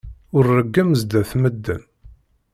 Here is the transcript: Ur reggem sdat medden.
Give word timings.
Ur 0.35 0.45
reggem 0.55 0.89
sdat 1.01 1.31
medden. 1.41 1.81